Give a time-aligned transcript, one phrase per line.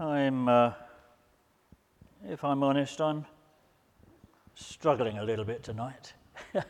[0.00, 0.72] I'm, uh,
[2.26, 3.26] if I'm honest, I'm
[4.54, 6.14] struggling a little bit tonight.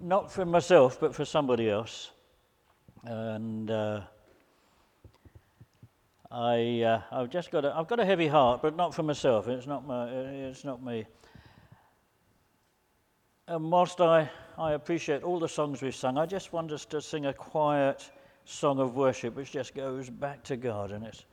[0.00, 2.10] Not for myself, but for somebody else.
[3.04, 4.02] And uh,
[6.30, 9.46] I, uh, I've just got a, I've got a heavy heart, but not for myself.
[9.46, 11.06] It's not, my, it's not me.
[13.46, 17.00] And whilst I, I appreciate all the songs we've sung, I just want us to
[17.00, 18.10] sing a quiet
[18.46, 20.92] song of worship which just goes back to God.
[20.92, 21.24] And it's,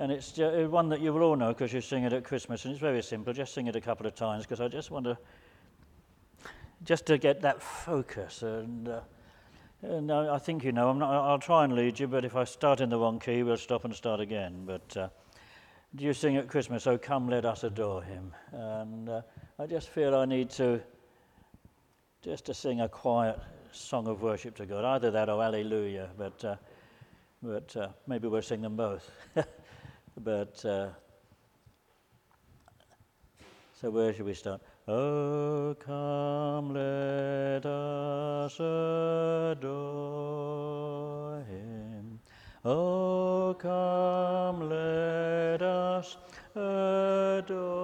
[0.00, 2.64] and it's one that you will all know because you sing it at Christmas.
[2.64, 3.34] And it's very simple.
[3.34, 5.18] Just sing it a couple of times because I just want to,
[6.84, 8.42] just to get that focus.
[8.42, 9.00] And, uh,
[9.82, 12.34] and I, I, think you know, I'm not, I'll try and lead you, but if
[12.34, 14.62] I start in the wrong key, we'll stop and start again.
[14.64, 15.08] But uh,
[15.94, 18.32] do you sing at Christmas, Oh, come, let us adore him?
[18.52, 19.20] And uh,
[19.58, 20.80] I just feel I need to
[22.22, 23.38] just to sing a quiet
[23.70, 26.56] song of worship to God, either that or Alleluia, but, uh,
[27.42, 29.10] but uh, maybe we'll sing them both.
[30.16, 30.88] but uh,
[33.80, 34.60] so where should we start?
[34.86, 39.62] Oh, come, let us adore
[41.48, 42.20] Him.
[42.64, 46.16] Oh, come, let us
[46.54, 47.79] adore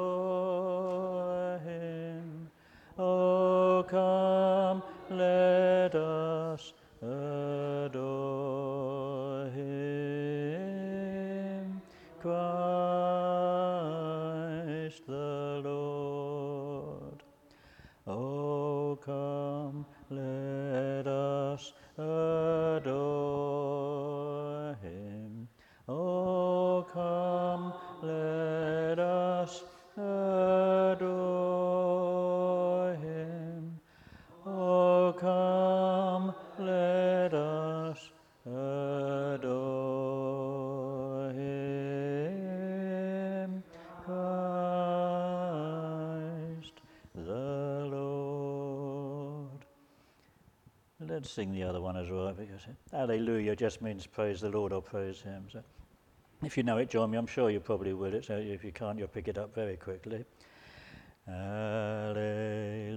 [50.98, 52.62] Let's sing the other one as well because
[52.92, 55.44] Alleluia just means praise the Lord or praise him.
[55.52, 55.62] So
[56.42, 57.18] if you know it, join me.
[57.18, 58.14] I'm sure you probably will.
[58.14, 60.24] It, so uh, if you can't, you'll pick it up very quickly.
[61.28, 62.96] Alleluia.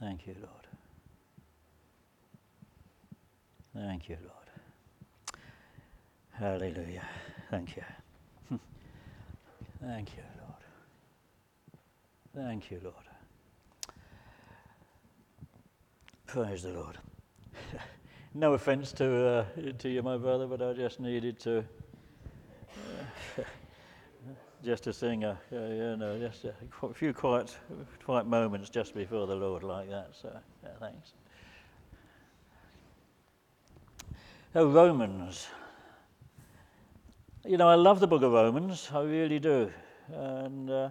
[0.00, 0.66] Thank you, Lord.
[3.74, 4.34] Thank you, Lord.
[6.32, 7.06] Hallelujah.
[7.50, 7.82] Thank you.
[9.82, 10.54] Thank you, Lord.
[12.34, 12.94] Thank you, Lord.
[16.26, 16.96] Praise the Lord.
[18.34, 19.44] no offense to, uh,
[19.78, 21.64] to you, my brother, but I just needed to.
[24.70, 27.56] Just to sing a, uh, you know, just a few quiet,
[28.04, 30.10] quiet moments just before the Lord like that.
[30.12, 30.30] So,
[30.62, 31.10] yeah, thanks.
[34.54, 35.48] Oh, Romans.
[37.44, 39.72] You know, I love the book of Romans, I really do.
[40.12, 40.90] And, uh,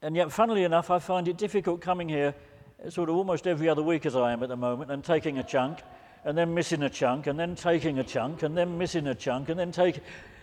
[0.00, 2.34] and yet, funnily enough, I find it difficult coming here
[2.88, 5.44] sort of almost every other week as I am at the moment and taking a
[5.44, 5.80] chunk
[6.24, 9.50] and then missing a chunk and then taking a chunk and then missing a chunk
[9.50, 10.00] and then take.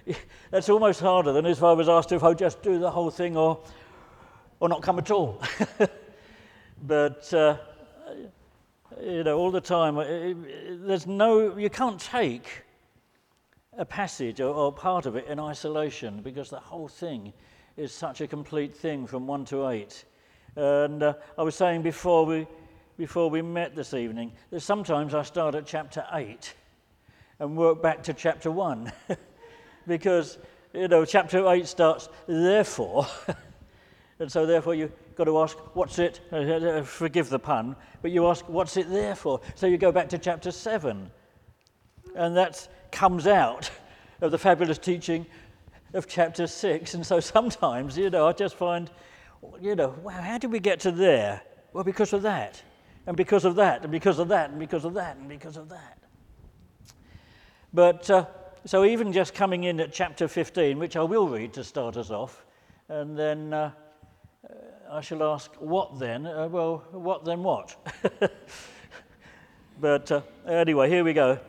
[0.51, 3.37] That's almost harder than if I was asked if I'd just do the whole thing
[3.37, 3.59] or,
[4.59, 5.41] or not come at all.
[6.83, 7.33] but.
[7.33, 7.57] Uh,
[9.01, 9.97] you know, all the time.
[9.97, 10.03] uh,
[10.85, 12.63] There's no, you can't take
[13.77, 17.33] a passage or, or part of it in isolation because the whole thing
[17.77, 20.05] is such a complete thing from one to eight.
[20.55, 22.47] And uh, I was saying before we,
[22.97, 26.53] before we met this evening that sometimes I start at chapter eight
[27.39, 28.91] and work back to chapter one
[29.87, 30.37] because,
[30.73, 33.07] you know, chapter eight starts, therefore.
[34.19, 36.19] And so, therefore, you've got to ask, what's it?
[36.85, 39.39] Forgive the pun, but you ask, what's it there for?
[39.55, 41.09] So you go back to chapter 7.
[42.15, 43.71] And that comes out
[44.21, 45.25] of the fabulous teaching
[45.93, 46.93] of chapter 6.
[46.95, 48.91] And so sometimes, you know, I just find,
[49.61, 51.41] you know, wow, how did we get to there?
[51.71, 52.61] Well, because of that,
[53.07, 55.69] and because of that, and because of that, and because of that, and because of
[55.69, 55.97] that.
[57.73, 58.25] But uh,
[58.65, 62.11] so even just coming in at chapter 15, which I will read to start us
[62.11, 62.45] off,
[62.87, 63.71] and then uh,
[64.43, 64.53] uh
[64.91, 66.25] I shall ask, what then?
[66.25, 67.75] Uh, well, what then what?
[69.81, 71.39] but uh, anyway, here we go.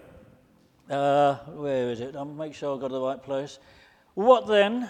[0.90, 2.16] Uh, where is it?
[2.16, 3.58] I'll make sure I've got the right place.
[4.14, 4.88] What then?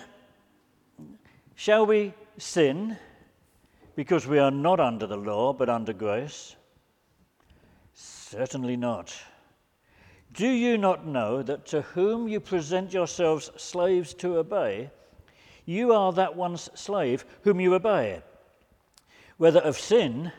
[1.54, 2.96] Shall we sin
[3.94, 6.56] because we are not under the law but under grace?
[7.92, 9.14] Certainly not.
[10.32, 14.90] Do you not know that to whom you present yourselves slaves to obey,
[15.64, 18.22] you are that one's slave whom you obey,
[19.38, 20.32] whether of sin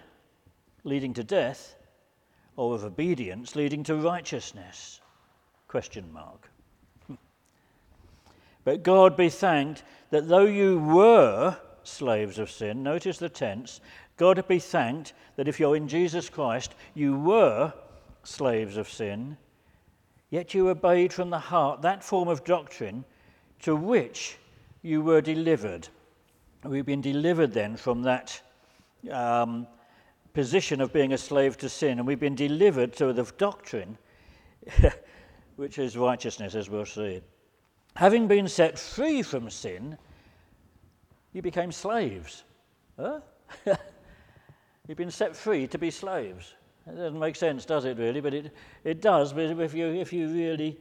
[0.83, 1.75] leading to death
[2.55, 5.01] or of obedience leading to righteousness?
[5.67, 6.49] Question mark.
[7.07, 7.15] Hmm.
[8.63, 13.81] But God be thanked that though you were slaves of sin, notice the tense,
[14.17, 17.73] God be thanked that if you're in Jesus Christ, you were
[18.23, 19.37] slaves of sin,
[20.31, 23.05] yet you obeyed from the heart that form of doctrine
[23.59, 24.37] to which
[24.81, 25.87] you were delivered.
[26.63, 28.41] We've been delivered then from that
[29.11, 29.67] um,
[30.33, 33.97] position of being a slave to sin, and we've been delivered to the doctrine,
[35.57, 37.21] which is righteousness, as we'll see.
[37.95, 39.97] Having been set free from sin,
[41.33, 42.43] you became slaves.
[42.97, 43.19] Huh?
[44.87, 46.55] You've been set free to be slaves.
[46.87, 48.21] It doesn't make sense, does it, really?
[48.21, 48.51] But it,
[48.83, 50.77] it does, but if you, if you really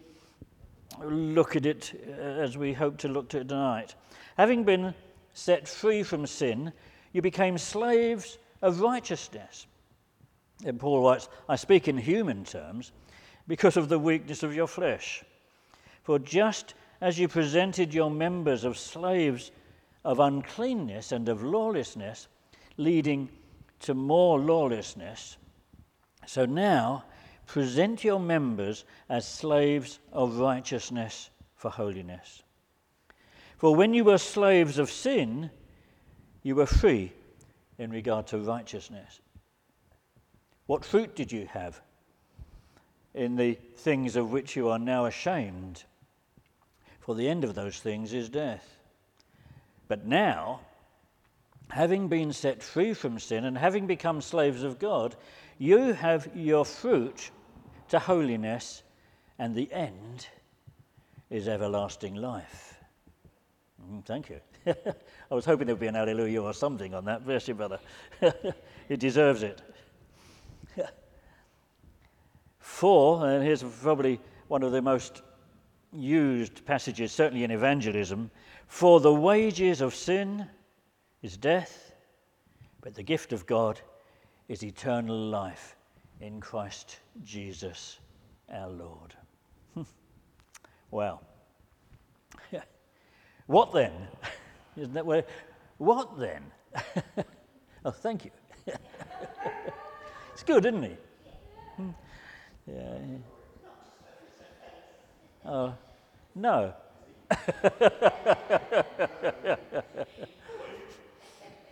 [1.02, 3.94] look at it uh, as we hope to look at it tonight.
[4.36, 4.94] Having been
[5.34, 6.72] set free from sin,
[7.12, 9.66] you became slaves of righteousness.
[10.64, 12.92] And Paul writes, I speak in human terms
[13.48, 15.24] because of the weakness of your flesh.
[16.02, 19.50] For just as you presented your members of slaves
[20.04, 22.28] of uncleanness and of lawlessness,
[22.76, 23.28] leading
[23.80, 25.36] to more lawlessness,
[26.26, 27.04] so now
[27.46, 32.42] present your members as slaves of righteousness for holiness.
[33.56, 35.50] For when you were slaves of sin,
[36.42, 37.12] you were free
[37.78, 39.20] in regard to righteousness.
[40.66, 41.80] What fruit did you have
[43.14, 45.84] in the things of which you are now ashamed?
[47.10, 48.78] for the end of those things is death.
[49.88, 50.60] But now,
[51.70, 55.16] having been set free from sin and having become slaves of God,
[55.58, 57.30] you have your fruit
[57.88, 58.82] to holiness,
[59.38, 60.28] and the end
[61.30, 62.76] is everlasting life.
[63.90, 64.40] Mm, thank you.
[64.66, 67.24] I was hoping there would be an hallelujah or something on that.
[67.24, 67.78] Bless brother.
[68.88, 69.62] it deserves it.
[72.58, 75.22] For, and here's probably one of the most
[75.92, 78.30] used passages, certainly in evangelism,
[78.68, 80.46] for the wages of sin
[81.22, 81.92] is death,
[82.80, 83.80] but the gift of God
[84.48, 85.76] is eternal life
[86.20, 87.98] in Christ Jesus
[88.52, 89.14] our Lord.
[90.90, 91.22] well,
[93.46, 93.92] what then?
[94.76, 95.24] Isn't that where?
[95.78, 96.42] What then?
[97.84, 98.30] oh, thank you.
[100.32, 100.96] it's good, isn't he?
[101.76, 101.90] Hmm.
[102.66, 102.98] yeah.
[105.44, 105.74] Oh,
[106.34, 106.74] no.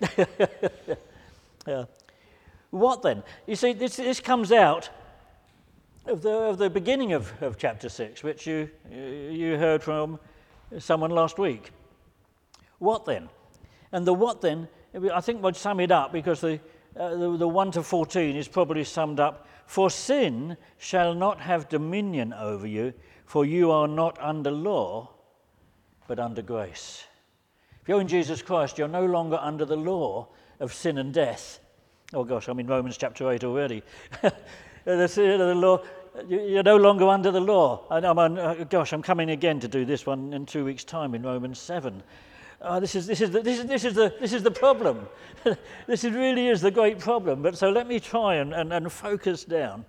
[1.66, 1.84] yeah.
[2.70, 3.22] What then?
[3.46, 4.90] You see, this, this comes out
[6.06, 10.18] of the, of the beginning of, of chapter 6, which you, you heard from
[10.78, 11.70] someone last week.
[12.78, 13.28] What then?
[13.92, 14.68] And the what then,
[15.12, 16.60] I think would sum it up because the,
[16.98, 21.68] uh, the, the 1 to 14 is probably summed up For sin shall not have
[21.68, 22.94] dominion over you,
[23.26, 25.10] for you are not under law,
[26.06, 27.04] but under grace.
[27.88, 30.28] If you're in Jesus Christ, you're no longer under the law
[30.60, 31.58] of sin and death.
[32.12, 33.82] Oh gosh, I'm in Romans chapter 8 already.
[34.84, 35.80] the, law,
[36.28, 37.86] you're no longer under the law.
[37.88, 41.14] I'm on, uh, gosh, I'm coming again to do this one in two weeks' time
[41.14, 42.02] in Romans 7.
[42.60, 45.08] Uh, this, is, this, is the, this, is, this, is the, this is the problem.
[45.86, 47.40] this is, really is the great problem.
[47.40, 49.86] But so let me try and, and, and focus down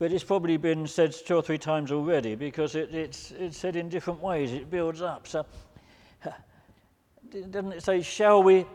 [0.00, 3.76] but it's probably been said two or three times already because it, it's, it's said
[3.76, 4.52] in different ways.
[4.52, 5.28] It builds up.
[5.28, 5.46] So,
[7.42, 8.66] doesn't it say, Shall we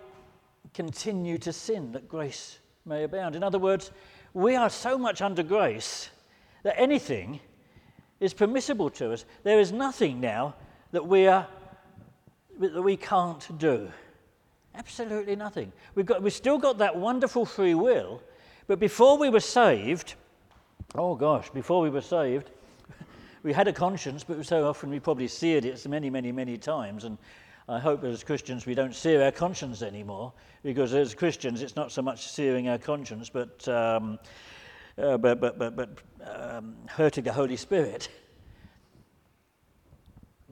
[0.73, 3.35] continue to sin that grace may abound?
[3.35, 3.91] In other words,
[4.33, 6.09] we are so much under grace
[6.63, 7.39] that anything
[8.19, 9.25] is permissible to us.
[9.43, 10.55] There is nothing now
[10.91, 11.47] that we, are,
[12.59, 13.89] that we can't do.
[14.75, 15.71] Absolutely nothing.
[15.95, 18.21] We've, got, we've still got that wonderful free will,
[18.67, 20.15] but before we were saved,
[20.95, 22.49] Oh gosh, before we were saved,
[23.43, 27.03] we had a conscience, but so often we probably seared it many, many, many times.
[27.03, 27.17] And
[27.69, 30.33] I hope as Christians we don't sear our conscience anymore,
[30.63, 34.17] because as Christians it's not so much searing our conscience, but, um,
[34.97, 35.89] uh, but, but, but, but
[36.25, 38.09] um, hurting the Holy Spirit.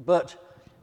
[0.05, 0.36] But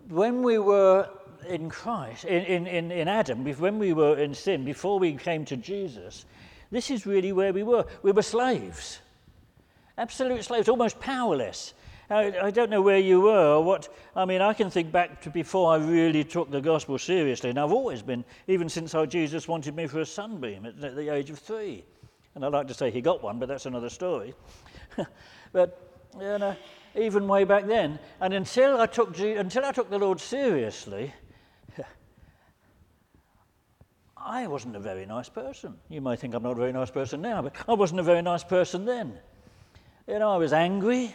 [0.08, 1.08] when we were
[1.48, 5.44] in Christ, in, in, in, in Adam, when we were in sin, before we came
[5.44, 6.26] to Jesus,
[6.72, 7.86] this is really where we were.
[8.02, 8.98] We were slaves,
[9.96, 11.74] absolute slaves, almost powerless.
[12.10, 13.88] I, don't know where you were or what.
[14.14, 17.58] I mean, I can think back to before I really took the gospel seriously, and
[17.58, 21.30] I've always been, even since I, Jesus wanted me for a sunbeam at, the age
[21.30, 21.84] of three.
[22.34, 24.34] And I'd like to say he got one, but that's another story.
[25.52, 26.56] but, you know,
[26.94, 27.98] even way back then.
[28.20, 31.14] And until I took, until I took the Lord seriously,
[34.16, 35.74] I wasn't a very nice person.
[35.88, 38.22] You might think I'm not a very nice person now, but I wasn't a very
[38.22, 39.18] nice person then.
[40.06, 41.14] You know, I was angry.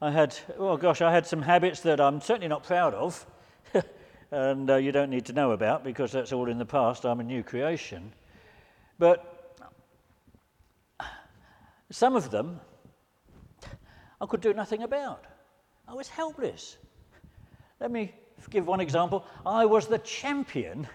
[0.00, 3.26] I had, oh gosh, I had some habits that I'm certainly not proud of,
[4.30, 7.06] and uh, you don't need to know about because that's all in the past.
[7.06, 8.12] I'm a new creation.
[8.98, 9.58] But
[11.90, 12.60] some of them
[14.20, 15.24] I could do nothing about.
[15.88, 16.76] I was helpless.
[17.80, 18.14] Let me
[18.50, 19.24] give one example.
[19.44, 20.86] I was the champion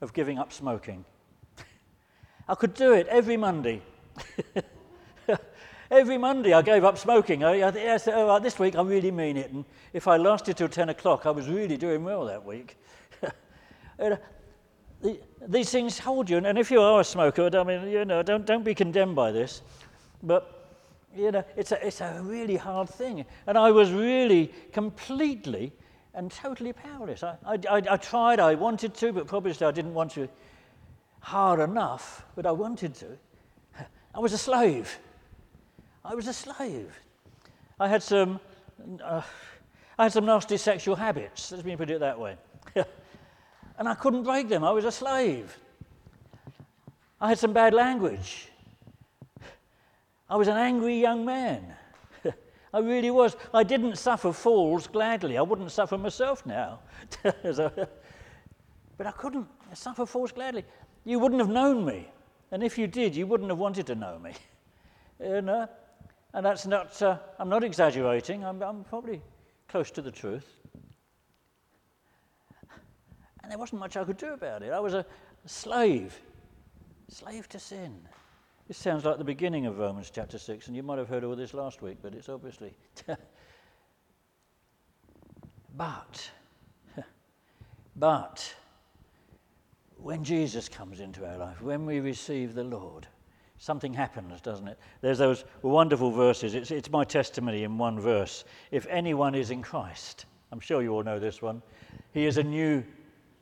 [0.00, 1.04] of giving up smoking.
[2.48, 3.82] I could do it every Monday.
[5.90, 7.44] every Monday I gave up smoking.
[7.44, 9.50] I, I, I said, oh, this week I really mean it.
[9.50, 12.76] And if I lasted till 10 o'clock, I was really doing well that week.
[13.98, 14.14] Uh,
[15.48, 16.36] these things hold you.
[16.36, 19.32] And if you are a smoker, I mean, you know, don't, don't be condemned by
[19.32, 19.62] this.
[20.22, 20.68] But,
[21.16, 23.24] you know, it's a, it's a really hard thing.
[23.46, 25.72] And I was really completely
[26.12, 27.22] and totally powerless.
[27.22, 30.28] I, I, I, I tried, I wanted to, but probably I didn't want to
[31.20, 33.18] hard enough, but I wanted to.
[34.14, 34.98] I was a slave.
[36.08, 36.96] I was a slave.
[37.80, 38.38] I had some,
[39.02, 39.22] uh,
[39.98, 42.36] I had some nasty sexual habits, let me put it that way.
[43.78, 44.62] and I couldn't break them.
[44.62, 45.56] I was a slave.
[47.20, 48.48] I had some bad language.
[50.30, 51.74] I was an angry young man.
[52.72, 53.36] I really was.
[53.52, 55.36] I didn't suffer falls gladly.
[55.36, 56.78] I wouldn't suffer myself now.
[57.22, 57.88] but
[59.00, 60.64] I couldn't suffer falls gladly.
[61.04, 62.08] You wouldn't have known me.
[62.52, 64.34] And if you did, you wouldn't have wanted to know me.
[65.20, 65.68] you know?
[66.36, 69.22] And that's not, uh, I'm not exaggerating, I'm, I'm probably
[69.68, 70.46] close to the truth.
[73.42, 74.70] And there wasn't much I could do about it.
[74.70, 75.06] I was a
[75.46, 76.20] slave,
[77.08, 78.06] slave to sin.
[78.68, 81.36] This sounds like the beginning of Romans chapter 6, and you might have heard all
[81.36, 82.74] this last week, but it's obviously.
[85.74, 86.30] but,
[87.96, 88.54] but,
[89.96, 93.06] when Jesus comes into our life, when we receive the Lord,
[93.58, 94.78] something happens, doesn't it?
[95.00, 96.54] There's those wonderful verses.
[96.54, 98.44] It's, it's my testimony in one verse.
[98.70, 101.62] If anyone is in Christ, I'm sure you all know this one,
[102.12, 102.84] he is a new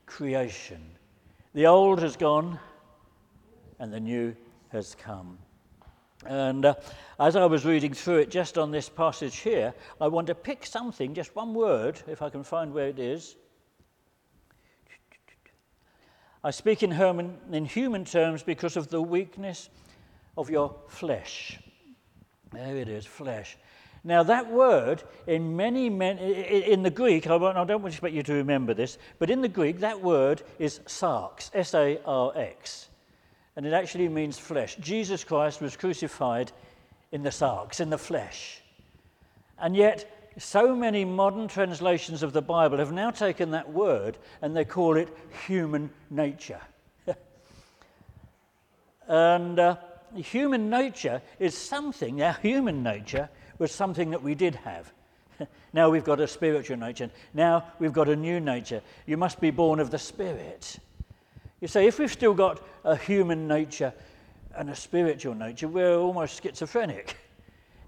[0.06, 0.83] creation.
[1.54, 2.59] The old has gone,
[3.78, 4.35] and the new
[4.71, 5.38] has come.
[6.26, 6.75] And uh,
[7.21, 10.64] as I was reading through it just on this passage here, I want to pick
[10.64, 13.37] something, just one word, if I can find where it is.
[16.42, 19.71] I speak in human, in human terms because of the weakness
[20.37, 21.59] of your flesh.
[22.53, 23.57] There it is, flesh.
[24.05, 28.35] Now, that word in many, many in the Greek, I, I don't expect you to
[28.35, 32.88] remember this, but in the Greek, that word is sarx, S A R X
[33.57, 34.76] and it actually means flesh.
[34.76, 36.50] Jesus Christ was crucified
[37.12, 38.61] in the sarx, in the flesh.
[39.59, 44.57] And yet, so many modern translations of the Bible have now taken that word and
[44.57, 45.09] they call it
[45.47, 46.61] human nature.
[49.09, 49.76] and uh,
[50.14, 53.28] human nature is something, our human nature
[53.59, 54.92] was something that we did have.
[55.73, 57.11] now we've got a spiritual nature.
[57.33, 58.83] Now we've got a new nature.
[59.06, 60.78] You must be born of the Spirit.
[61.61, 63.92] You say, if we've still got a human nature
[64.56, 67.16] and a spiritual nature, we're almost schizophrenic.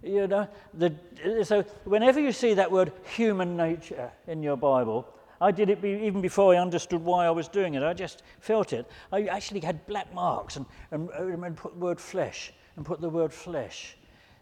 [0.03, 0.95] You know, the,
[1.45, 5.07] so whenever you see that word human nature in your Bible,
[5.41, 7.83] I did it be, even before I understood why I was doing it.
[7.83, 8.87] I just felt it.
[9.13, 13.09] I actually had black marks and, and, and put the word flesh and put the
[13.09, 13.97] word flesh.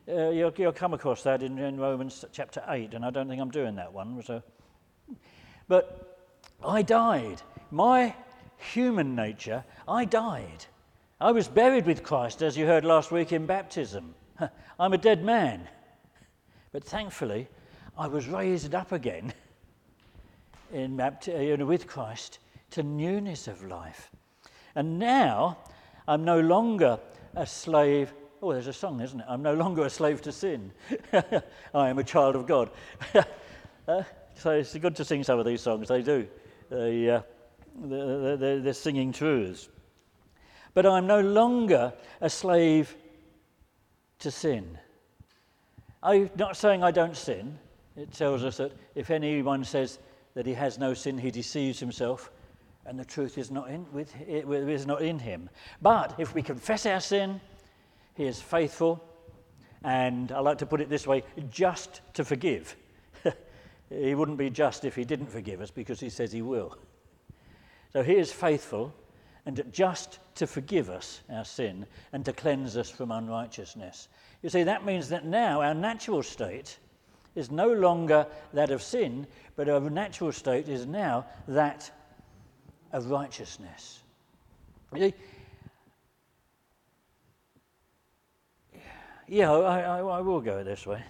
[0.07, 3.41] Uh, you'll, you'll, come across that in, in, Romans chapter 8, and I don't think
[3.41, 4.23] I'm doing that one.
[4.23, 4.43] So.
[5.67, 6.21] But
[6.63, 7.41] I died.
[7.71, 8.15] My
[8.59, 10.67] human nature, I died.
[11.21, 14.15] I was buried with Christ, as you heard last week in baptism.
[14.79, 15.67] I'm a dead man.
[16.71, 17.49] But thankfully,
[17.97, 19.33] I was raised up again
[20.75, 22.39] in baptism, with Christ
[22.71, 24.11] to newness of life.
[24.75, 25.59] And now
[26.07, 26.99] I'm no longer
[27.35, 28.13] a slave.
[28.43, 29.27] Oh, there's a song, isn't it?
[29.29, 30.73] I'm no longer a slave to sin.
[31.75, 32.71] I am a child of God.
[33.89, 34.03] uh,
[34.35, 36.29] so it's good to sing some of these songs, they do
[36.71, 37.23] they, uh,
[37.77, 39.69] they're, they're, they're singing truths.
[40.73, 42.97] But I'm no longer a slave
[44.21, 44.79] to sin.
[46.03, 47.59] I'm not saying I don't sin.
[47.97, 49.99] It tells us that if anyone says
[50.35, 52.31] that he has no sin, he deceives himself,
[52.87, 55.49] and the truth is not in, with, is not in him.
[55.81, 57.41] But if we confess our sin,
[58.15, 59.03] he is faithful,
[59.83, 62.77] and I like to put it this way just to forgive.
[63.91, 66.77] he wouldn't be just if he didn't forgive us because he says he will.
[67.93, 68.93] So he is faithful
[69.47, 74.09] and just to forgive us our sin and to cleanse us from unrighteousness.
[74.43, 76.79] You see, that means that now our natural state
[77.35, 79.27] is no longer that of sin,
[79.57, 81.91] but our natural state is now that
[82.93, 84.01] of righteousness.
[89.27, 91.03] yeah, I, I, I will go this way.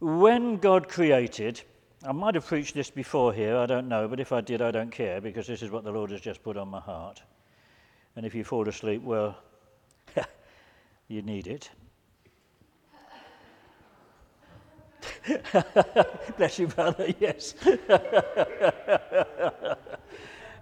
[0.00, 1.62] When God created,
[2.04, 4.70] I might have preached this before here, I don't know, but if I did, I
[4.70, 7.22] don't care because this is what the Lord has just put on my heart.
[8.16, 9.36] And if you fall asleep, well,
[11.08, 11.70] you need it.
[16.36, 17.54] Bless you, brother, yes.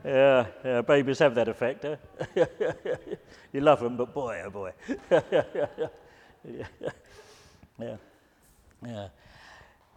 [0.05, 1.85] yeah, yeah, babies have that effect.
[1.85, 1.97] Eh?
[3.53, 4.73] you love them, but boy, oh boy.
[5.11, 6.67] yeah.
[7.79, 7.97] yeah.
[8.85, 9.09] yeah.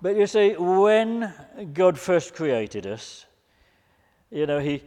[0.02, 1.32] But you see, when
[1.74, 3.26] God first created us,
[4.32, 4.82] you know, He,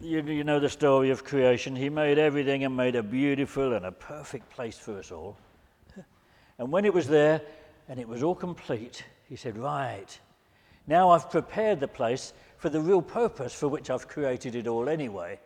[0.00, 1.74] you, you know the story of creation.
[1.74, 5.36] He made everything and made a beautiful and a perfect place for us all.
[6.58, 7.40] And when it was there
[7.88, 10.18] and it was all complete, He said, Right,
[10.88, 14.88] now I've prepared the place for the real purpose for which I've created it all
[14.88, 15.38] anyway.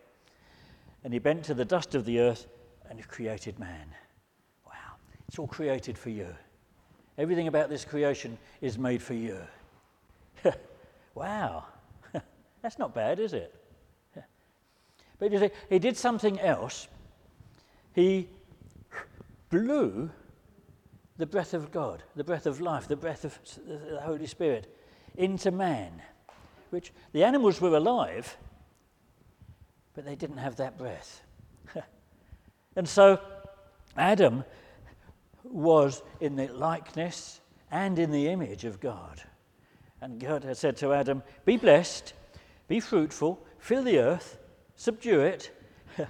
[1.05, 2.47] And He bent to the dust of the earth
[2.89, 3.87] and created man.
[4.67, 4.97] Wow,
[5.29, 6.27] it's all created for you.
[7.19, 9.39] Everything about this creation is made for you.
[11.15, 11.65] wow.
[12.63, 13.55] That's not bad, is it?
[15.19, 16.89] but you see, he did something else.
[17.95, 18.29] He
[19.51, 20.11] blew
[21.17, 24.75] the breath of God, the breath of life, the breath of the Holy Spirit
[25.17, 26.03] into man,
[26.71, 28.37] which the animals were alive,
[29.95, 31.23] but they didn't have that breath.
[32.77, 33.21] and so
[33.97, 34.45] Adam
[35.45, 39.23] was in the likeness and in the image of God.
[40.01, 42.13] And God had said to Adam, Be blessed,
[42.67, 44.39] be fruitful, fill the earth,
[44.75, 45.51] subdue it.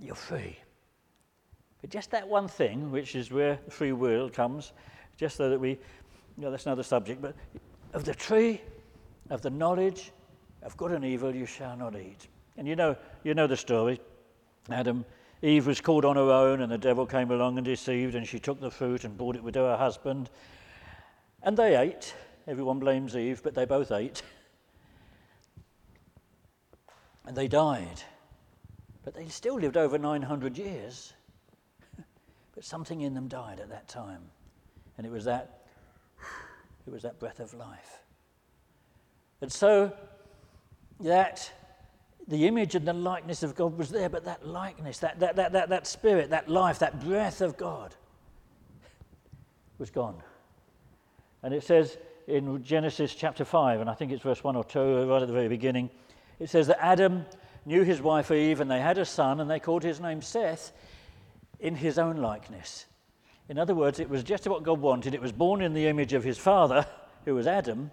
[0.00, 0.58] You're free.
[1.82, 4.72] But just that one thing, which is where free will comes,
[5.18, 5.78] just so that we, you
[6.38, 7.34] know, that's another subject, but
[7.92, 8.60] of the tree
[9.28, 10.12] of the knowledge
[10.62, 12.28] of good and evil you shall not eat.
[12.56, 14.00] And you know, you know the story.
[14.70, 15.04] Adam
[15.42, 18.38] Eve was called on her own, and the devil came along and deceived, and she
[18.38, 20.30] took the fruit and brought it with her husband.
[21.42, 22.14] And they ate.
[22.46, 24.22] Everyone blames Eve, but they both ate.
[27.26, 28.02] And they died.
[29.04, 31.12] But they still lived over 900 years.
[32.54, 34.22] But something in them died at that time.
[34.96, 35.62] And it was that
[36.86, 38.02] it was that breath of life.
[39.40, 39.92] And so
[41.00, 41.52] that
[42.28, 45.52] the image and the likeness of God was there, but that likeness, that, that, that,
[45.52, 47.94] that, that spirit, that life, that breath of God
[49.78, 50.22] was gone.
[51.42, 55.08] And it says in Genesis chapter 5, and I think it's verse 1 or 2,
[55.08, 55.90] right at the very beginning,
[56.38, 57.24] it says that Adam
[57.64, 60.72] knew his wife Eve, and they had a son, and they called his name Seth
[61.62, 62.86] in his own likeness.
[63.48, 65.14] In other words, it was just what God wanted.
[65.14, 66.86] It was born in the image of his father,
[67.24, 67.90] who was Adam,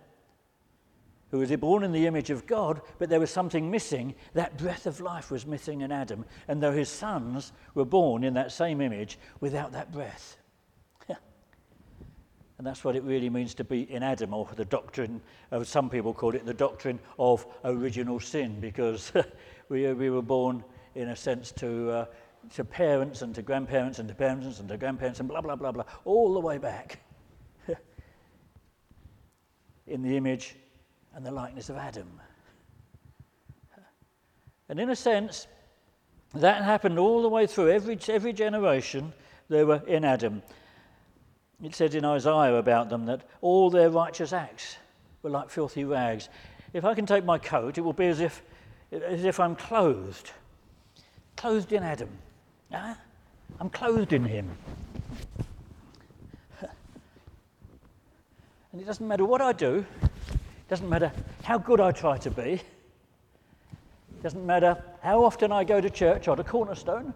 [1.32, 4.16] who was born in the image of God, but there was something missing.
[4.34, 6.26] That breath of life was missing in Adam.
[6.48, 10.38] And though his sons were born in that same image without that breath.
[11.08, 11.20] and
[12.66, 16.14] that's what it really means to be in Adam, or the doctrine of some people
[16.14, 19.12] call it the doctrine of original sin, because
[19.70, 20.64] we, we were born,
[20.96, 22.06] in a sense, to, uh,
[22.56, 25.72] to parents and to grandparents and to parents and to grandparents and blah, blah, blah,
[25.72, 27.00] blah, all the way back.
[29.88, 30.56] in the image
[31.16, 32.08] and the likeness of Adam.
[34.70, 35.48] And in a sense,
[36.36, 39.12] that happened all the way through every, every generation
[39.50, 40.44] they were in Adam.
[41.64, 44.78] It said in Isaiah about them that all their righteous acts
[45.24, 46.30] were like filthy rags.
[46.72, 48.44] If I can take my coat, it will be as if,
[48.92, 50.32] as if I'm clothed,
[51.36, 52.10] clothed in Adam.
[52.72, 54.50] I'm clothed in him.
[58.72, 61.12] And it doesn't matter what I do, it doesn't matter
[61.44, 62.62] how good I try to be.
[64.20, 67.14] It doesn't matter how often I go to church or to Cornerstone.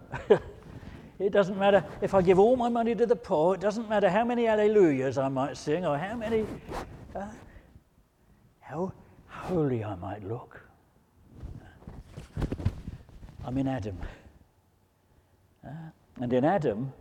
[1.18, 3.54] it doesn't matter if I give all my money to the poor.
[3.54, 6.46] It doesn't matter how many alleluias I might sing or how many.
[7.14, 7.26] Uh,
[8.60, 8.92] how,
[9.28, 10.60] holy I might look.
[13.44, 13.98] I'm in Adam.
[16.20, 16.92] And in Adam,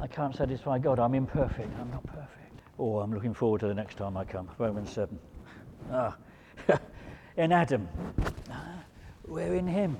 [0.00, 0.98] I can't satisfy God.
[0.98, 1.70] I'm imperfect.
[1.80, 2.60] I'm not perfect.
[2.78, 4.48] Oh, I'm looking forward to the next time I come.
[4.58, 5.18] Romans 7.
[5.90, 6.16] Ah.
[7.36, 7.88] in Adam,
[9.26, 9.96] we're in Him.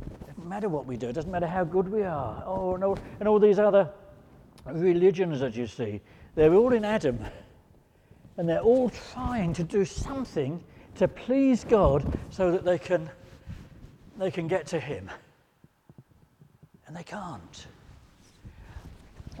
[0.00, 2.42] It doesn't matter what we do, it doesn't matter how good we are.
[2.46, 3.90] Oh, and all, and all these other
[4.66, 6.00] religions that you see,
[6.34, 7.18] they're all in Adam.
[8.38, 10.62] And they're all trying to do something
[10.96, 13.10] to please God so that they can,
[14.18, 15.10] they can get to Him.
[16.92, 17.66] And they can't.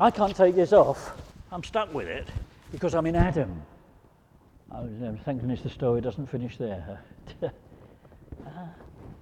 [0.00, 1.12] I can't take this off.
[1.50, 2.26] I'm stuck with it
[2.70, 3.60] because I'm in Adam.
[4.70, 6.98] I was, um, thank goodness the story doesn't finish there.
[7.42, 7.48] uh,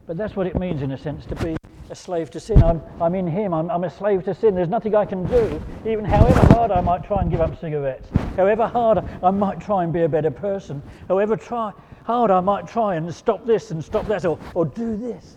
[0.06, 1.56] but that's what it means, in a sense, to be
[1.90, 2.62] a slave to sin.
[2.62, 3.52] I'm, I'm in Him.
[3.52, 4.54] I'm, I'm a slave to sin.
[4.54, 8.06] There's nothing I can do, even however hard I might try and give up cigarettes,
[8.36, 11.72] however hard I might try and be a better person, however try,
[12.04, 15.36] hard I might try and stop this and stop that or, or do this.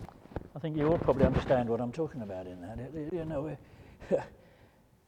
[0.64, 2.80] I think you all probably understand what I'm talking about in that.
[3.12, 3.58] You know,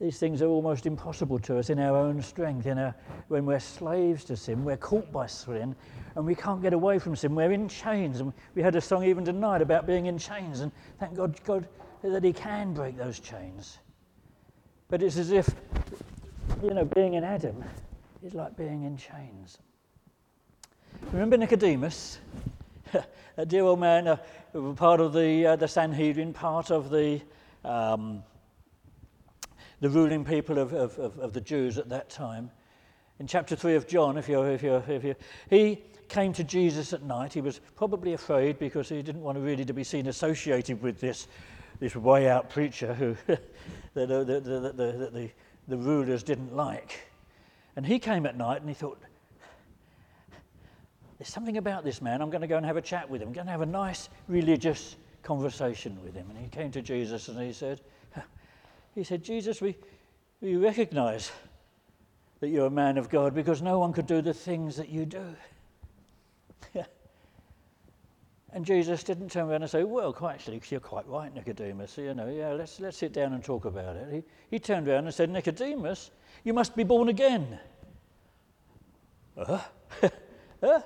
[0.02, 2.66] these things are almost impossible to us in our own strength.
[2.66, 2.94] In our,
[3.30, 5.74] when we're slaves to sin, we're caught by sin,
[6.16, 7.36] and we can't get away from sin.
[7.36, 8.20] We're in chains.
[8.20, 11.70] And we had a song even tonight about being in chains, and thank God, God
[12.04, 13.78] that He can break those chains.
[14.90, 15.56] But it's as if,
[16.62, 17.64] you know, being in Adam
[18.22, 19.60] is like being in chains.
[21.14, 22.20] Remember Nicodemus?
[23.38, 24.18] a dear old man, uh,
[24.76, 27.22] part of the, uh, the Sanhedrin, part of the.
[27.64, 28.24] Um,
[29.82, 32.50] the ruling people of, of, of, the Jews at that time.
[33.20, 35.16] In chapter 3 of John, if you're, if you're, if you're,
[35.50, 37.34] he came to Jesus at night.
[37.34, 41.00] He was probably afraid because he didn't want to really to be seen associated with
[41.00, 41.28] this,
[41.80, 43.40] this way out preacher who the,
[43.94, 45.32] the, the, the, the,
[45.68, 47.08] the rulers didn't like.
[47.76, 49.02] And he came at night and he thought,
[51.18, 52.22] there's something about this man.
[52.22, 53.30] I'm going to go and have a chat with him.
[53.30, 56.30] I'm going to have a nice religious conversation with him.
[56.30, 57.82] And he came to Jesus and he said,
[58.96, 59.76] he said, Jesus, we,
[60.42, 61.32] we recognize
[62.40, 65.06] that you're a man of God because no one could do the things that you
[65.06, 65.36] do.
[68.54, 71.98] and Jesus didn't turn around and say, Well, quite actually, you're quite right, Nicodemus.
[71.98, 74.08] You know, yeah, let's, let's sit down and talk about it.
[74.12, 76.12] He, he turned around and said, Nicodemus,
[76.44, 77.60] you must be born again.
[79.38, 79.60] Uh,
[80.64, 80.80] uh,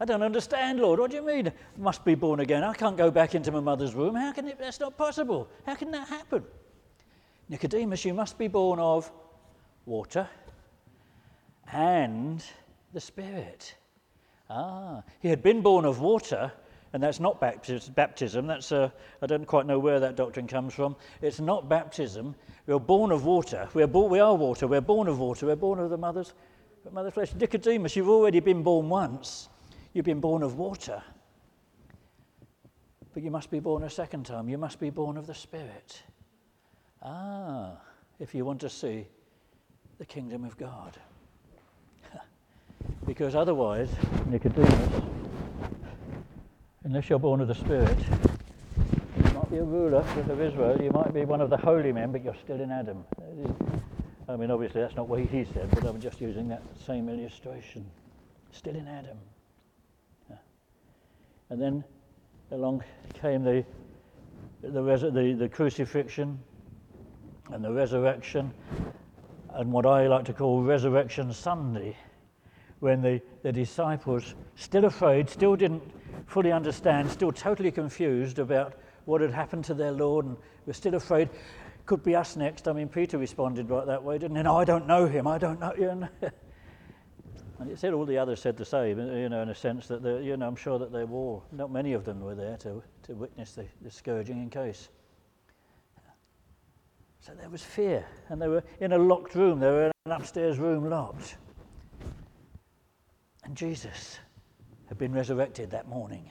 [0.00, 0.98] I don't understand, Lord.
[0.98, 2.64] What do you mean, must be born again?
[2.64, 4.14] I can't go back into my mother's womb.
[4.14, 4.58] How can it?
[4.58, 5.48] That's not possible.
[5.66, 6.42] How can that happen?
[7.50, 9.12] Nicodemus, you must be born of
[9.84, 10.26] water
[11.70, 12.42] and
[12.94, 13.74] the Spirit.
[14.48, 16.50] Ah, he had been born of water,
[16.94, 18.46] and that's not baptism.
[18.46, 20.96] That's a, I don't quite know where that doctrine comes from.
[21.20, 22.34] It's not baptism.
[22.66, 23.68] We're born of water.
[23.74, 24.66] We're born, we are water.
[24.66, 25.44] We're born of water.
[25.44, 26.32] We're born of the mother's,
[26.90, 27.34] mother's flesh.
[27.34, 29.49] Nicodemus, you've already been born once.
[29.92, 31.02] You've been born of water.
[33.12, 34.48] But you must be born a second time.
[34.48, 36.02] You must be born of the Spirit.
[37.02, 37.72] Ah,
[38.20, 39.06] if you want to see
[39.98, 40.96] the kingdom of God.
[43.06, 43.90] because otherwise,
[44.26, 45.02] Nicodemus,
[46.84, 47.98] unless you're born of the Spirit,
[49.16, 52.12] you might be a ruler of Israel, you might be one of the holy men,
[52.12, 53.04] but you're still in Adam.
[54.28, 57.84] I mean, obviously, that's not what he said, but I'm just using that same illustration.
[58.52, 59.18] Still in Adam.
[61.50, 61.84] And then
[62.52, 63.64] along came the,
[64.62, 66.38] the, res- the, the crucifixion
[67.52, 68.52] and the resurrection,
[69.54, 71.96] and what I like to call Resurrection Sunday,
[72.78, 75.82] when the, the disciples, still afraid, still didn't
[76.28, 80.36] fully understand, still totally confused about what had happened to their Lord, and
[80.66, 81.28] were still afraid.
[81.84, 82.68] Could be us next.
[82.68, 84.42] I mean, Peter responded right that way, didn't he?
[84.44, 85.26] No, I don't know him.
[85.26, 86.08] I don't know you.
[87.60, 89.86] And it said all the others said the same, uh, you know, in a sense
[89.88, 92.82] that, you know, I'm sure that they were, not many of them were there to,
[93.02, 94.88] to witness the, the scourging in case.
[97.20, 100.12] So there was fear, and they were in a locked room, they were in an
[100.12, 101.36] upstairs room locked.
[103.44, 104.18] And Jesus
[104.88, 106.30] had been resurrected that morning.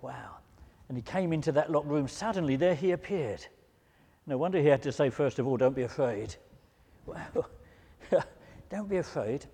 [0.00, 0.38] Wow.
[0.88, 2.08] And he came into that locked room.
[2.08, 3.46] Suddenly, there he appeared.
[4.26, 6.34] No wonder he had to say, first of all, don't be afraid.
[7.06, 7.48] Well,
[8.68, 9.46] don't be afraid.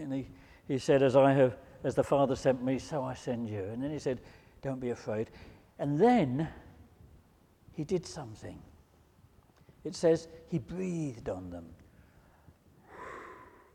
[0.00, 0.26] And he,
[0.66, 3.62] he said, As I have, as the Father sent me, so I send you.
[3.64, 4.20] And then he said,
[4.62, 5.30] Don't be afraid.
[5.78, 6.48] And then
[7.72, 8.60] he did something.
[9.84, 11.66] It says he breathed on them.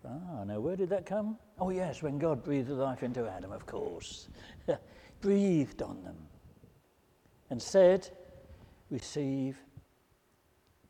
[0.06, 1.38] Ah, now where did that come?
[1.60, 4.28] Oh, yes, when God breathed life into Adam, of course.
[5.22, 6.18] breathed on them
[7.50, 8.08] and said,
[8.92, 9.58] Receive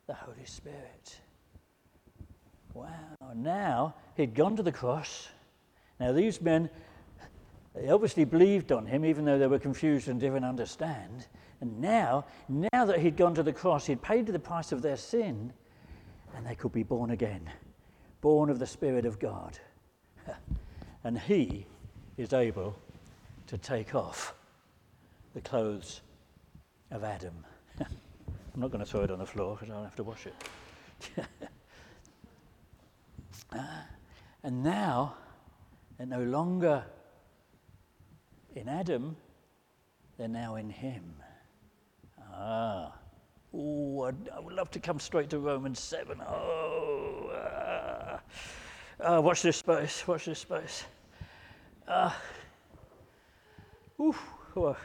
[0.07, 1.21] the Holy Spirit.
[2.75, 2.87] Wow.
[3.33, 5.29] Now he'd gone to the cross.
[5.99, 6.69] Now these men,
[7.73, 11.25] they obviously believed on him, even though they were confused and didn't understand.
[11.61, 14.97] And now, now that he'd gone to the cross, he'd paid the price of their
[14.97, 15.53] sin,
[16.35, 17.49] and they could be born again,
[18.19, 19.57] born of the Spirit of God.
[21.05, 21.65] and he
[22.17, 22.77] is able
[23.47, 24.35] to take off
[25.33, 26.01] the clothes
[26.91, 27.33] of Adam.
[27.79, 31.25] I'm not going to throw it on the floor because I'll have to wash it.
[33.55, 33.81] uh,
[34.43, 35.15] and now,
[35.97, 36.83] they're no longer
[38.55, 39.15] in Adam,
[40.17, 41.13] they're now in him.
[42.33, 42.93] Ah.
[43.53, 46.19] Oh, I'd, I would love to come straight to Romans 7.
[46.21, 50.85] Oh, ah watch this space, watch this space.
[51.87, 52.19] Ah.
[53.99, 54.19] Oof.
[54.57, 54.75] Oh.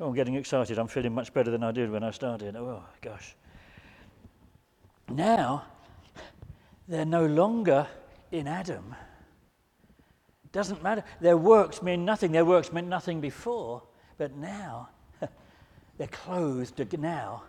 [0.00, 0.78] oh, I'm getting excited.
[0.78, 2.56] I'm feeling much better than I did when I started.
[2.56, 3.36] Oh, gosh.
[5.08, 5.64] Now,
[6.88, 7.86] they're no longer
[8.30, 8.94] in Adam.
[10.52, 11.04] Doesn't matter.
[11.20, 12.32] Their works mean nothing.
[12.32, 13.82] Their works meant nothing before,
[14.18, 14.88] but now
[15.98, 17.42] they're clothed now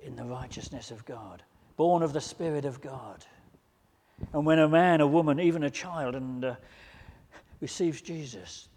[0.00, 1.42] in the righteousness of God,
[1.76, 3.24] born of the Spirit of God.
[4.32, 6.54] And when a man, a woman, even a child, and uh,
[7.60, 8.68] receives Jesus,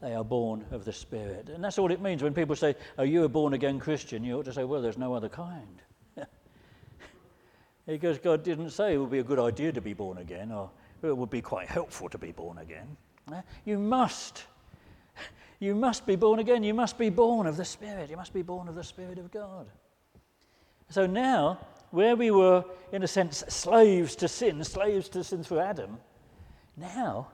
[0.00, 1.48] they are born of the Spirit.
[1.48, 4.24] And that's all it means when people say, Oh, you are a born again Christian?
[4.24, 5.82] You ought to say, Well, there's no other kind.
[7.88, 10.70] Because God didn't say it would be a good idea to be born again or
[11.02, 12.96] it would be quite helpful to be born again.
[13.32, 13.40] Eh?
[13.64, 14.44] You must
[15.60, 16.62] you must be born again.
[16.62, 18.10] You must be born of the Spirit.
[18.10, 19.66] You must be born of the Spirit of God.
[20.88, 21.58] So now,
[21.90, 25.98] where we were, in a sense, slaves to sin, slaves to sin through Adam,
[26.76, 27.26] now,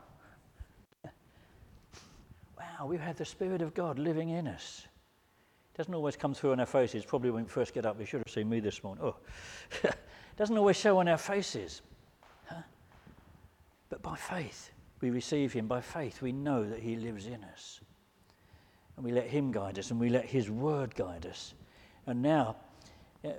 [2.59, 4.87] wow, we have had the Spirit of God living in us.
[5.75, 7.05] It doesn't always come through on our faces.
[7.05, 9.05] Probably when we first get up, you should have seen me this morning.
[9.05, 9.17] Oh,
[10.37, 11.83] doesn't always show on our faces.
[12.47, 12.63] Huh?
[13.89, 14.71] But by faith,
[15.01, 15.67] we receive Him.
[15.67, 17.81] By faith, we know that He lives in us
[18.97, 21.55] and we let Him guide us and we let His word guide us.
[22.07, 22.57] And now
[23.25, 23.31] uh,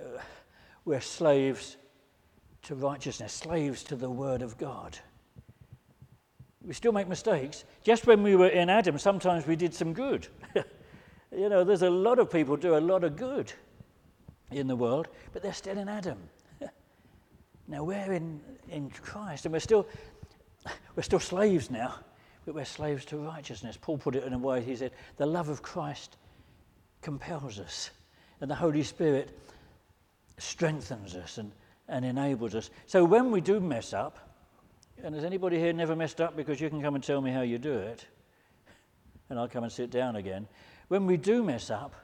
[0.84, 1.76] we're slaves
[2.62, 4.98] to righteousness, slaves to the word of God.
[6.62, 7.64] We still make mistakes.
[7.84, 10.26] Just when we were in Adam, sometimes we did some good.
[11.36, 13.52] you know, there's a lot of people do a lot of good
[14.50, 16.18] in the world, but they're still in Adam.
[17.68, 19.86] Now we're in, in Christ and we're still,
[20.94, 21.96] we're still slaves now
[22.46, 23.76] but we're slaves to righteousness.
[23.76, 26.16] Paul put it in a way, he said, the love of Christ
[27.02, 27.90] compels us,
[28.40, 29.36] and the Holy Spirit
[30.38, 31.50] strengthens us and,
[31.88, 32.70] and enables us.
[32.86, 34.18] So when we do mess up,
[35.02, 37.42] and has anybody here never messed up because you can come and tell me how
[37.42, 38.06] you do it,
[39.28, 40.46] and I'll come and sit down again.
[40.88, 41.94] When we do mess up,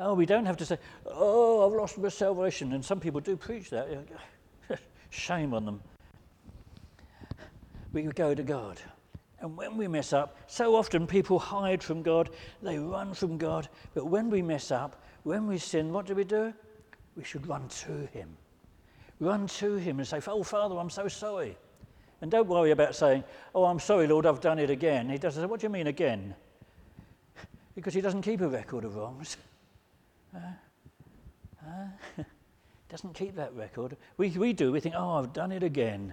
[0.00, 2.72] oh, we don't have to say, oh, I've lost my salvation.
[2.72, 3.88] And some people do preach that.
[5.12, 5.80] Shame on them.
[7.92, 8.80] We go to God.
[9.40, 12.30] And when we mess up, so often people hide from God,
[12.62, 13.68] they run from God.
[13.92, 16.54] But when we mess up, when we sin, what do we do?
[17.14, 18.36] We should run to Him.
[19.20, 21.58] Run to Him and say, Oh, Father, I'm so sorry.
[22.22, 23.22] And don't worry about saying,
[23.54, 25.10] Oh, I'm sorry, Lord, I've done it again.
[25.10, 26.34] He doesn't say, What do you mean again?
[27.74, 29.36] Because He doesn't keep a record of wrongs.
[30.34, 30.38] Uh,
[31.68, 32.22] uh,
[32.92, 33.96] doesn't keep that record.
[34.18, 34.70] We, we do.
[34.70, 36.12] We think, Oh, I've done it again.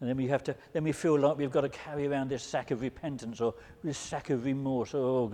[0.00, 2.42] And then we have to, then we feel like we've got to carry around this
[2.42, 4.94] sack of repentance or this sack of remorse.
[4.94, 5.32] Oh,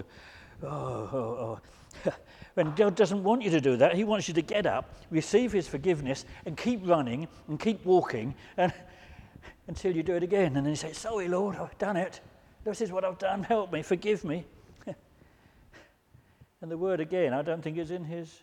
[0.62, 1.60] oh, oh,
[2.06, 2.12] oh.
[2.54, 5.50] when God doesn't want you to do that, He wants you to get up, receive
[5.50, 8.72] His forgiveness, and keep running and keep walking and,
[9.66, 10.56] until you do it again.
[10.56, 12.20] And then you say, Sorry, Lord, I've done it.
[12.62, 13.42] This is what I've done.
[13.42, 14.44] Help me, forgive me.
[14.86, 18.40] and the word again, I don't think is in His,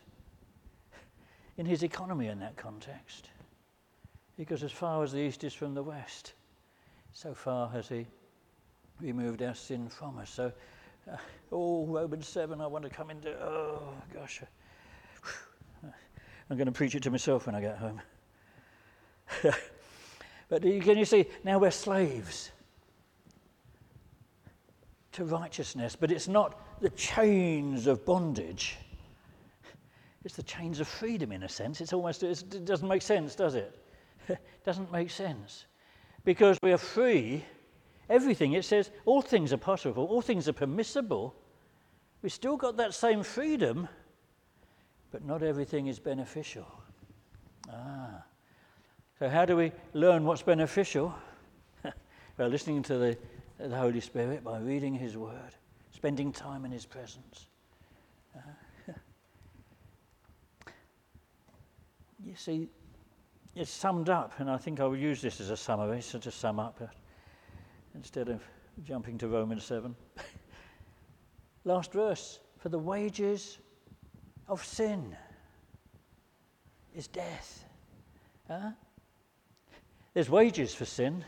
[1.57, 3.29] in his economy in that context.
[4.37, 6.33] Because as far as the east is from the west,
[7.11, 8.05] so far has He
[9.01, 10.29] removed our sin from us.
[10.29, 10.51] So,
[11.11, 11.17] uh,
[11.51, 14.43] oh, Romans 7, I want to come into, oh, gosh.
[16.49, 18.01] I'm going to preach it to myself when I get home.
[20.49, 22.51] but can you see, now we're slaves
[25.13, 28.77] to righteousness, but it's not the chains of bondage.
[30.27, 31.79] It's the chains of freedom, in a sense.
[31.79, 33.79] It's almost, it doesn't make sense, does it?
[34.27, 35.67] it doesn't make sense.
[36.25, 37.45] Because we are free,
[38.09, 41.33] everything, it says all things are possible, all things are permissible.
[42.21, 43.87] We've still got that same freedom,
[45.13, 46.67] but not everything is beneficial.
[47.71, 48.25] Ah.
[49.19, 51.15] So, how do we learn what's beneficial?
[52.37, 53.17] well, listening to the,
[53.59, 55.55] the Holy Spirit by reading His Word,
[55.93, 57.45] spending time in His presence.
[58.35, 58.41] Uh,
[62.27, 62.67] you see,
[63.55, 66.29] it's summed up, and I think I will use this as a summary, so to
[66.29, 66.87] sum up uh,
[67.95, 68.43] instead of
[68.83, 69.95] jumping to Romans 7.
[71.63, 73.59] Last verse for the wages
[74.49, 75.15] of sin
[76.95, 77.63] is death.
[78.49, 78.71] Huh?
[80.13, 81.23] There's wages for sin.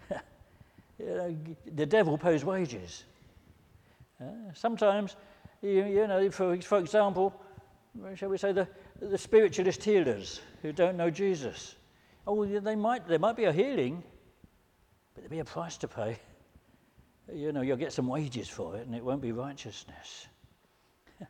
[0.98, 1.36] you know,
[1.74, 3.04] the devil pays wages.
[4.20, 5.16] Uh, sometimes,
[5.62, 7.40] you, you know, for, for example,
[8.14, 8.68] shall we say, the,
[9.00, 11.76] the spiritualist healers who don't know Jesus.
[12.26, 14.02] Oh, they might, there might be a healing,
[15.14, 16.18] but there'll be a price to pay.
[17.32, 20.28] You know, you'll get some wages for it, and it won't be righteousness.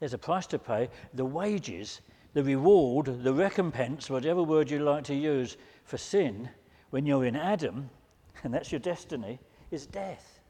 [0.00, 0.88] There's a price to pay.
[1.14, 2.00] The wages,
[2.34, 6.48] the reward, the recompense, whatever word you like to use for sin,
[6.90, 7.90] when you're in Adam,
[8.44, 10.40] and that's your destiny, is death.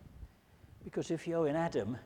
[0.82, 1.96] Because if you're in Adam,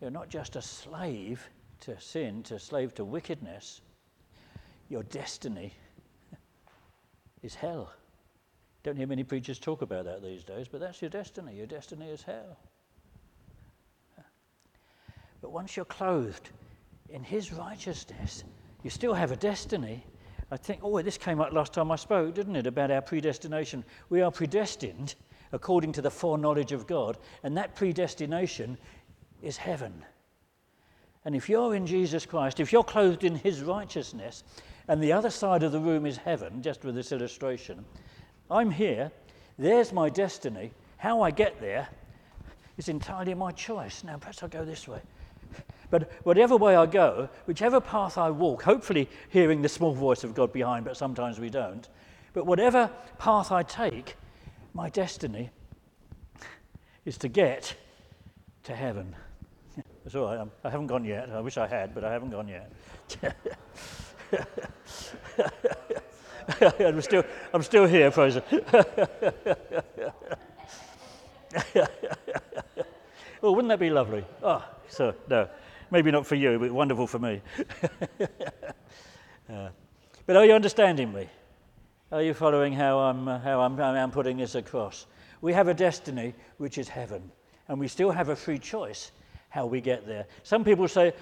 [0.00, 1.48] you're not just a slave
[1.80, 3.80] to sin, to slave to wickedness,
[4.88, 5.74] your destiny
[7.42, 7.92] is hell.
[8.82, 11.54] Don't hear many preachers talk about that these days, but that's your destiny.
[11.54, 12.56] Your destiny is hell.
[15.40, 16.50] But once you're clothed
[17.10, 18.44] in His righteousness,
[18.82, 20.04] you still have a destiny.
[20.50, 23.84] I think, oh, this came up last time I spoke, didn't it, about our predestination?
[24.08, 25.14] We are predestined
[25.52, 28.78] according to the foreknowledge of God, and that predestination
[29.42, 30.04] is heaven.
[31.24, 34.44] And if you're in Jesus Christ, if you're clothed in his righteousness,
[34.88, 37.84] and the other side of the room is heaven, just with this illustration,
[38.50, 39.10] I'm here,
[39.58, 40.72] there's my destiny.
[40.96, 41.88] How I get there
[42.76, 44.04] is entirely my choice.
[44.04, 45.00] Now, perhaps I'll go this way.
[45.90, 50.34] But whatever way I go, whichever path I walk, hopefully hearing the small voice of
[50.34, 51.88] God behind, but sometimes we don't.
[52.34, 54.16] But whatever path I take,
[54.74, 55.50] my destiny
[57.04, 57.74] is to get
[58.64, 59.16] to heaven.
[60.14, 60.46] All right.
[60.64, 61.28] I haven't gone yet.
[61.30, 62.72] I wish I had, but I haven't gone yet.
[66.80, 68.42] I'm, still, I'm still here, Fraser.
[73.42, 74.24] oh, wouldn't that be lovely?
[74.42, 75.48] Oh, so, no,
[75.90, 77.42] maybe not for you, but wonderful for me.
[79.52, 79.68] uh,
[80.26, 81.28] but are you understanding me?
[82.10, 85.04] Are you following how, I'm, uh, how I'm, how I'm putting this across?
[85.42, 87.30] We have a destiny which is heaven,
[87.68, 89.12] and we still have a free choice
[89.48, 90.26] how we get there.
[90.42, 91.12] Some people say,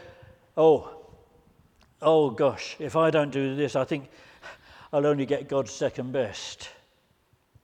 [0.56, 0.96] oh,
[2.02, 4.08] oh gosh, if I don't do this, I think
[4.92, 6.68] I'll only get God's second best.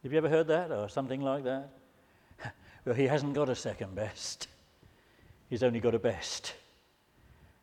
[0.02, 1.70] Have you ever heard that or something like that?
[2.84, 4.48] well, he hasn't got a second best,
[5.48, 6.54] he's only got a best.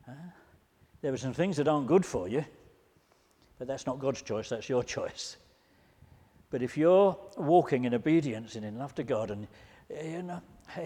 [0.05, 0.13] Huh?
[1.01, 2.43] There are some things that aren't good for you,
[3.57, 5.37] but that's not God's choice, that's your choice.
[6.51, 9.47] But if you're walking in obedience and in love to God and
[9.89, 10.41] you know,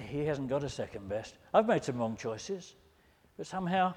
[0.10, 1.36] he hasn't got a second best.
[1.54, 2.76] I've made some wrong choices,
[3.38, 3.94] but somehow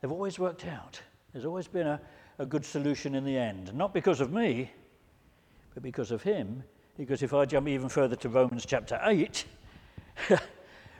[0.00, 1.00] they've always worked out.
[1.32, 2.00] There's always been a,
[2.38, 3.74] a good solution in the end.
[3.74, 4.70] Not because of me,
[5.74, 6.62] but because of him.
[6.96, 9.44] Because if I jump even further to Romans chapter 8,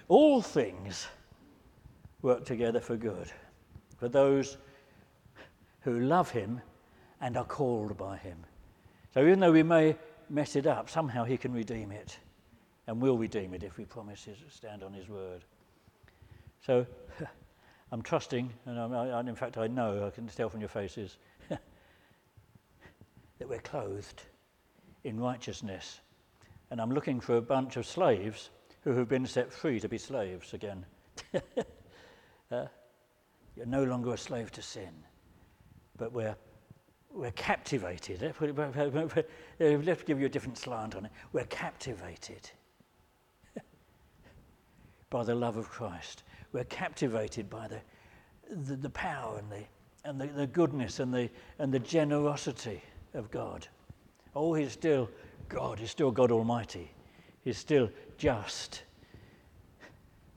[0.08, 1.06] all things
[2.22, 3.30] work together for good
[3.96, 4.58] for those
[5.80, 6.60] who love him
[7.20, 8.36] and are called by him.
[9.14, 9.96] So even though we may
[10.28, 12.18] mess it up, somehow he can redeem it
[12.86, 15.44] and will redeem it if we promise to stand on his word.
[16.64, 16.86] So
[17.92, 21.18] I'm trusting, and, I'm, I, in fact I know, I can tell from your faces,
[21.48, 21.60] that
[23.48, 24.22] we're clothed
[25.04, 26.00] in righteousness.
[26.70, 28.50] And I'm looking for a bunch of slaves
[28.82, 30.84] who have been set free to be slaves again.
[32.50, 32.66] uh,
[33.56, 34.92] you're no longer a slave to sin,
[35.96, 36.36] but we're,
[37.12, 38.34] we're captivated.
[38.40, 41.12] Let's give you a different slant on it.
[41.32, 42.50] We're captivated
[45.10, 46.22] by the love of Christ.
[46.52, 47.80] We're captivated by the,
[48.50, 49.64] the, the power and, the,
[50.04, 52.82] and the, the goodness and the, and the generosity
[53.14, 53.66] of God.
[54.34, 55.08] Oh, He's still
[55.48, 56.90] God, He's still God Almighty,
[57.42, 58.82] He's still just.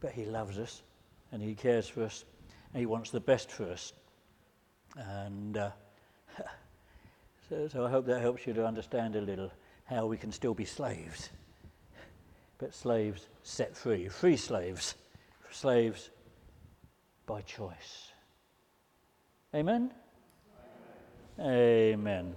[0.01, 0.83] But He loves us
[1.31, 2.25] and He cares for us
[2.73, 3.93] and He wants the best for us.
[4.95, 5.71] And uh,
[7.49, 9.51] so, so I hope that helps you to understand a little
[9.85, 11.29] how we can still be slaves
[12.59, 14.07] but slaves set free.
[14.07, 14.95] Free slaves,
[15.49, 16.11] slaves
[17.25, 18.11] by choice.
[19.55, 19.91] Amen?
[21.39, 21.49] Amen.
[21.49, 22.35] Amen.